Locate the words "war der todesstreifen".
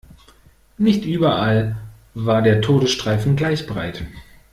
2.15-3.35